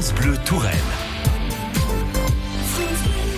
France 0.00 0.14
Bleu 0.14 0.34
Touraine. 0.46 0.72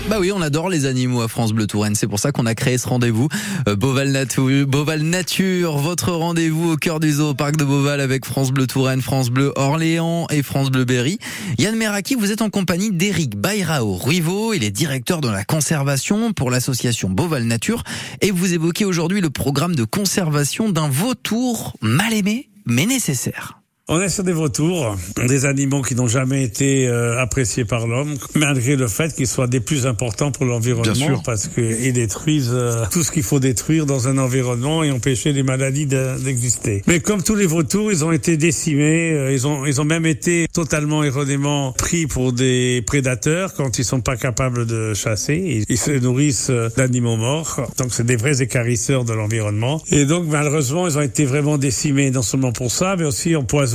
Bah 0.09 0.19
oui, 0.21 0.31
on 0.31 0.41
adore 0.41 0.69
les 0.69 0.87
animaux 0.87 1.21
à 1.21 1.27
France 1.27 1.53
Bleu 1.53 1.67
Touraine. 1.67 1.97
C'est 1.97 2.07
pour 2.07 2.21
ça 2.21 2.31
qu'on 2.31 2.47
a 2.47 2.55
créé 2.55 2.79
ce 2.79 2.87
rendez-vous. 2.87 3.27
Euh, 3.67 3.75
Beauval, 3.75 4.13
Nature, 4.13 4.69
Beauval 4.69 5.03
Nature, 5.03 5.77
votre 5.79 6.13
rendez-vous 6.13 6.71
au 6.71 6.77
cœur 6.77 7.01
du 7.01 7.11
zoo 7.11 7.35
parc 7.35 7.57
de 7.57 7.65
Beauval 7.65 8.01
avec 8.01 8.25
France 8.25 8.53
Bleu 8.53 8.69
Touraine, 8.69 9.03
France 9.03 9.31
Bleu 9.31 9.53
Orléans 9.57 10.29
et 10.31 10.45
France 10.45 10.71
Bleu 10.71 10.85
Berry. 10.85 11.19
Yann 11.59 11.75
Meraki, 11.75 12.15
vous 12.15 12.31
êt 12.31 12.43
en 12.43 12.49
compagnie 12.49 12.93
d'Éric 12.93 13.35
Bayrao 13.35 13.97
Ruivo. 13.97 14.55
Il 14.55 14.63
est 14.63 14.71
directeur 14.71 15.21
de 15.21 15.29
la 15.29 15.43
conservation 15.43 16.33
pour 16.33 16.49
l'association 16.49 17.11
Beauval 17.11 17.43
Nature. 17.43 17.83
Et 18.21 18.31
vous 18.31 18.55
évoquez 18.55 18.85
aujourd'hui 18.85 19.21
le 19.21 19.31
programme 19.31 19.75
de 19.75 19.83
conservation 19.83 20.71
d'un 20.71 20.89
vautour 20.89 21.77
mal 21.81 22.13
aimé 22.13 22.51
mais 22.67 22.87
nécessaire. 22.87 23.62
On 23.89 24.01
est 24.01 24.09
sur 24.09 24.23
des 24.23 24.33
vautours, 24.33 24.97
des 25.27 25.45
animaux 25.45 25.83
qui 25.83 25.97
n'ont 25.97 26.07
jamais 26.07 26.45
été 26.45 26.87
euh, 26.87 27.21
appréciés 27.21 27.65
par 27.65 27.89
l'homme, 27.89 28.15
malgré 28.37 28.77
le 28.77 28.87
fait 28.87 29.13
qu'ils 29.13 29.27
soient 29.27 29.49
des 29.49 29.59
plus 29.59 29.87
importants 29.89 30.31
pour 30.31 30.45
l'environnement, 30.45 31.21
parce 31.25 31.49
qu'ils 31.49 31.93
détruisent 31.93 32.53
euh, 32.53 32.85
tout 32.93 33.03
ce 33.03 33.11
qu'il 33.11 33.25
faut 33.25 33.41
détruire 33.41 33.85
dans 33.85 34.07
un 34.07 34.19
environnement 34.19 34.85
et 34.85 34.93
empêcher 34.93 35.33
les 35.33 35.43
maladies 35.43 35.87
d'exister. 35.87 36.83
Mais 36.87 37.01
comme 37.01 37.25
tous 37.25 37.35
les 37.35 37.47
vautours, 37.47 37.91
ils 37.91 38.05
ont 38.05 38.13
été 38.13 38.37
décimés, 38.37 39.15
euh, 39.15 39.33
ils 39.33 39.49
ont 39.49 39.67
ils 39.67 39.81
ont 39.81 39.85
même 39.85 40.07
été 40.07 40.47
totalement 40.53 41.03
erronément 41.03 41.73
pris 41.73 42.07
pour 42.07 42.33
des 42.33 42.85
prédateurs 42.87 43.53
quand 43.55 43.81
ils 43.81 43.85
sont 43.85 44.01
pas 44.01 44.17
capables 44.17 44.65
de 44.65 44.95
chasser. 44.95 45.65
Ils, 45.69 45.79
se 45.79 45.91
nourrissent 45.91 46.53
d'animaux 46.77 47.17
morts, 47.17 47.61
donc 47.79 47.89
c'est 47.93 48.07
des 48.07 48.17
vrais 48.17 48.43
écarisseurs 48.43 49.05
de 49.05 49.13
l'environnement. 49.13 49.83
Et 49.91 50.05
donc 50.05 50.27
malheureusement, 50.29 50.87
ils 50.87 50.97
ont 50.99 51.03
été 51.03 51.25
vraiment 51.25 51.59
décimés 51.59 52.13
non 52.13 52.23
seulement 52.23 52.53
pour 52.53 52.71
ça, 52.71 52.95
mais 52.97 53.05
aussi 53.05 53.35
empoisonnés 53.35 53.72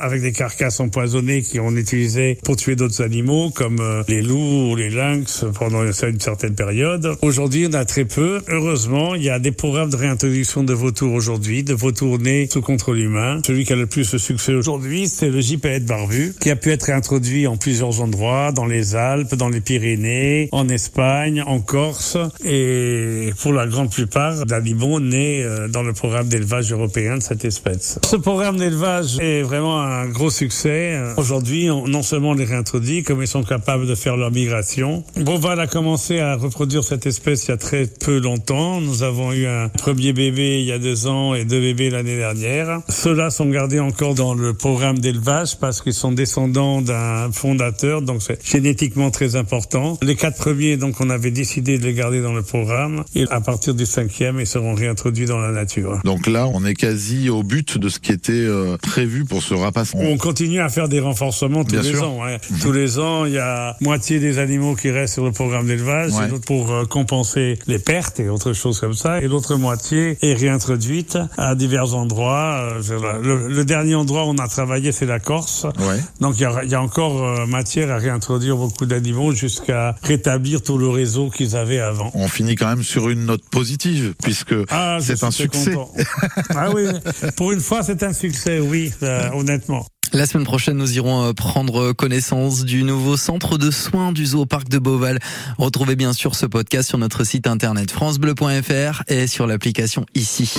avec 0.00 0.22
des 0.22 0.32
carcasses 0.32 0.80
empoisonnées 0.80 1.42
qui 1.42 1.60
ont 1.60 1.70
utilisé 1.76 2.38
pour 2.44 2.56
tuer 2.56 2.74
d'autres 2.74 3.02
animaux 3.02 3.50
comme 3.50 3.78
euh, 3.80 4.02
les 4.08 4.22
loups 4.22 4.72
ou 4.72 4.76
les 4.76 4.90
lynx 4.90 5.44
pendant 5.54 5.84
une 5.84 6.20
certaine 6.20 6.54
période. 6.54 7.16
Aujourd'hui, 7.22 7.68
on 7.70 7.74
a 7.74 7.84
très 7.84 8.04
peu. 8.04 8.40
Heureusement, 8.48 9.14
il 9.14 9.22
y 9.22 9.30
a 9.30 9.38
des 9.38 9.52
programmes 9.52 9.90
de 9.90 9.96
réintroduction 9.96 10.64
de 10.64 10.72
vautours 10.72 11.12
aujourd'hui, 11.12 11.62
de 11.62 11.74
vautours 11.74 12.18
nés 12.18 12.48
sous 12.50 12.60
contrôle 12.60 12.98
humain. 12.98 13.40
Celui 13.46 13.64
qui 13.64 13.72
a 13.72 13.76
le 13.76 13.86
plus 13.86 14.10
de 14.10 14.18
succès 14.18 14.52
aujourd'hui, 14.52 15.06
c'est 15.06 15.30
le 15.30 15.40
gypaète 15.40 15.84
barbu, 15.84 16.34
qui 16.40 16.50
a 16.50 16.56
pu 16.56 16.70
être 16.70 16.84
réintroduit 16.84 17.46
en 17.46 17.56
plusieurs 17.56 18.00
endroits, 18.00 18.50
dans 18.52 18.66
les 18.66 18.96
Alpes, 18.96 19.34
dans 19.36 19.48
les 19.48 19.60
Pyrénées, 19.60 20.48
en 20.50 20.68
Espagne, 20.68 21.42
en 21.46 21.60
Corse, 21.60 22.18
et 22.44 23.30
pour 23.40 23.52
la 23.52 23.66
grande 23.66 23.90
plupart 23.90 24.44
d'animaux 24.46 24.98
nés 24.98 25.44
euh, 25.44 25.68
dans 25.68 25.82
le 25.82 25.92
programme 25.92 26.28
d'élevage 26.28 26.72
européen 26.72 27.18
de 27.18 27.22
cette 27.22 27.44
espèce. 27.44 27.98
Ce 28.04 28.16
programme 28.16 28.56
d'élevage 28.56 29.19
c'est 29.20 29.42
vraiment 29.42 29.78
un 29.82 30.06
gros 30.06 30.30
succès. 30.30 30.98
Aujourd'hui, 31.18 31.66
non 31.66 32.02
seulement 32.02 32.30
on 32.30 32.34
les 32.34 32.46
réintroduit, 32.46 33.02
comme 33.02 33.20
ils 33.20 33.28
sont 33.28 33.42
capables 33.42 33.86
de 33.86 33.94
faire 33.94 34.16
leur 34.16 34.30
migration. 34.30 35.04
Beauval 35.16 35.60
a 35.60 35.66
commencé 35.66 36.20
à 36.20 36.36
reproduire 36.36 36.84
cette 36.84 37.04
espèce 37.04 37.46
il 37.46 37.50
y 37.50 37.52
a 37.52 37.58
très 37.58 37.86
peu 37.86 38.18
longtemps. 38.18 38.80
Nous 38.80 39.02
avons 39.02 39.32
eu 39.32 39.46
un 39.46 39.68
premier 39.68 40.14
bébé 40.14 40.60
il 40.60 40.66
y 40.66 40.72
a 40.72 40.78
deux 40.78 41.06
ans 41.06 41.34
et 41.34 41.44
deux 41.44 41.60
bébés 41.60 41.90
l'année 41.90 42.16
dernière. 42.16 42.80
Ceux-là 42.88 43.30
sont 43.30 43.44
gardés 43.50 43.78
encore 43.78 44.14
dans 44.14 44.32
le 44.32 44.54
programme 44.54 44.98
d'élevage 44.98 45.58
parce 45.58 45.82
qu'ils 45.82 45.92
sont 45.92 46.12
descendants 46.12 46.80
d'un 46.80 47.30
fondateur, 47.30 48.00
donc 48.00 48.22
c'est 48.22 48.42
génétiquement 48.42 49.10
très 49.10 49.36
important. 49.36 49.98
Les 50.00 50.16
quatre 50.16 50.38
premiers, 50.38 50.78
donc 50.78 50.96
on 51.00 51.10
avait 51.10 51.30
décidé 51.30 51.76
de 51.76 51.84
les 51.84 51.92
garder 51.92 52.22
dans 52.22 52.32
le 52.32 52.42
programme 52.42 53.04
et 53.14 53.26
à 53.30 53.42
partir 53.42 53.74
du 53.74 53.84
cinquième, 53.84 54.40
ils 54.40 54.46
seront 54.46 54.74
réintroduits 54.74 55.26
dans 55.26 55.40
la 55.40 55.52
nature. 55.52 56.00
Donc 56.04 56.26
là, 56.26 56.48
on 56.48 56.64
est 56.64 56.74
quasi 56.74 57.28
au 57.28 57.42
but 57.42 57.76
de 57.76 57.90
ce 57.90 57.98
qui 57.98 58.12
était 58.12 58.32
euh, 58.32 58.78
prévu 59.10 59.24
pour 59.24 59.42
ce 59.42 59.54
rapace 59.54 59.92
On 59.94 60.16
continue 60.16 60.60
à 60.60 60.68
faire 60.68 60.88
des 60.88 61.00
renforcements 61.00 61.64
tous 61.64 61.76
les 61.76 62.00
ans. 62.00 62.20
Mhm. 62.22 62.58
Tous 62.60 62.72
les 62.72 62.98
ans, 62.98 63.24
il 63.24 63.32
y 63.32 63.38
a 63.38 63.76
moitié 63.80 64.20
des 64.20 64.38
animaux 64.38 64.76
qui 64.76 64.90
restent 64.90 65.14
sur 65.14 65.24
le 65.24 65.32
programme 65.32 65.66
d'élevage 65.66 66.12
pour 66.46 66.70
euh, 66.70 66.84
compenser 66.84 67.58
les 67.66 67.78
pertes 67.78 68.20
et 68.20 68.28
autres 68.28 68.52
choses 68.52 68.78
comme 68.80 68.94
ça. 68.94 69.20
Et 69.20 69.28
l'autre 69.28 69.56
moitié 69.56 70.18
est 70.22 70.34
réintroduite 70.34 71.18
à 71.36 71.54
divers 71.54 71.94
endroits. 71.94 72.72
Euh, 72.90 73.48
le, 73.48 73.64
dernier 73.64 73.94
endroit 73.94 74.24
où 74.24 74.28
on 74.28 74.38
a 74.38 74.48
travaillé, 74.48 74.92
c'est 74.92 75.06
la 75.06 75.18
Corse. 75.18 75.66
Donc 76.20 76.34
il 76.38 76.42
y 76.42 76.44
a, 76.44 76.64
y 76.64 76.74
a, 76.74 76.82
encore 76.82 77.22
euh, 77.22 77.46
matière 77.46 77.90
à 77.90 77.98
réintroduire 77.98 78.56
beaucoup 78.56 78.86
d'animaux 78.86 79.32
jusqu'à 79.32 79.96
rétablir 80.02 80.62
tout 80.62 80.78
le 80.78 80.88
réseau 80.88 81.30
qu'ils 81.30 81.56
avaient 81.56 81.80
avant. 81.80 82.10
On 82.14 82.28
finit 82.28 82.54
quand 82.54 82.68
même 82.68 82.82
sur 82.82 83.08
une 83.08 83.26
note 83.26 83.42
positive 83.50 84.14
puisque 84.22 84.54
ah, 84.70 84.98
c'est 85.00 85.24
un 85.24 85.30
succès. 85.30 85.74
ah 86.50 86.70
oui, 86.74 86.84
pour 87.36 87.52
une 87.52 87.60
fois, 87.60 87.82
c'est 87.82 88.02
un 88.02 88.12
succès, 88.12 88.60
oui. 88.60 88.92
Euh, 89.02 89.30
honnêtement. 89.32 89.86
La 90.12 90.26
semaine 90.26 90.44
prochaine, 90.44 90.76
nous 90.76 90.96
irons 90.96 91.22
euh, 91.28 91.32
prendre 91.32 91.92
connaissance 91.92 92.64
du 92.64 92.82
nouveau 92.82 93.16
centre 93.16 93.58
de 93.58 93.70
soins 93.70 94.10
du 94.10 94.26
zoo 94.26 94.44
parc 94.44 94.68
de 94.68 94.78
Beauval. 94.78 95.20
Retrouvez 95.56 95.94
bien 95.94 96.12
sûr 96.12 96.34
ce 96.34 96.46
podcast 96.46 96.88
sur 96.88 96.98
notre 96.98 97.22
site 97.22 97.46
internet 97.46 97.92
francebleu.fr 97.92 99.04
et 99.06 99.28
sur 99.28 99.46
l'application 99.46 100.04
ici. 100.16 100.58